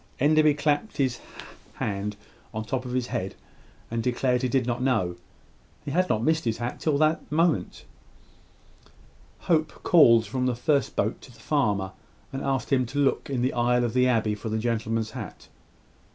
[0.19, 1.19] Enderby clapped his
[1.75, 2.15] hand
[2.55, 3.35] on the top of his head,
[3.91, 5.15] and declared he did not know.
[5.85, 7.85] He had not missed his hat till this moment.
[9.41, 11.91] Hope called from the first boat to the farmer,
[12.33, 15.49] and asked him to look in the aisle of the abbey for the gentleman's hat.